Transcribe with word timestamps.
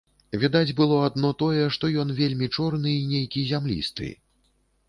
Відаць 0.43 0.75
было 0.79 0.95
адно 1.09 1.31
тое, 1.43 1.67
што 1.77 1.91
ён 2.05 2.13
вельмі 2.21 2.51
чорны 2.57 2.97
і 3.03 3.07
нейкі 3.15 3.45
зямлісты. 3.53 4.13